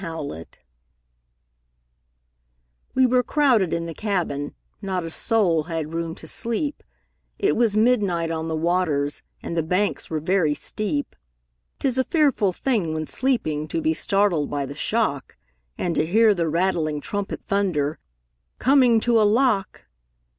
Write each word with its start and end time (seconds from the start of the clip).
Field] 0.01 0.47
WE 2.95 3.05
were 3.05 3.21
crowded 3.21 3.71
in 3.71 3.85
the 3.85 3.93
cabin, 3.93 4.55
Not 4.81 5.03
a 5.03 5.11
soul 5.11 5.65
had 5.65 5.93
room 5.93 6.15
to 6.15 6.25
sleep; 6.25 6.81
It 7.37 7.55
was 7.55 7.77
midnight 7.77 8.31
on 8.31 8.47
the 8.47 8.55
waters, 8.55 9.21
And 9.43 9.55
the 9.55 9.61
banks 9.61 10.09
were 10.09 10.19
very 10.19 10.55
steep. 10.55 11.15
'Tis 11.77 11.99
a 11.99 12.03
fearful 12.03 12.51
thing 12.51 12.95
when 12.95 13.05
sleeping 13.05 13.67
To 13.67 13.79
be 13.79 13.93
startled 13.93 14.49
by 14.49 14.65
the 14.65 14.73
shock, 14.73 15.37
And 15.77 15.93
to 15.93 16.07
hear 16.07 16.33
the 16.33 16.49
rattling 16.49 16.99
trumpet 16.99 17.43
Thunder, 17.45 17.99
"Coming 18.57 18.99
to 19.01 19.21
a 19.21 19.21
lock!" 19.21 19.83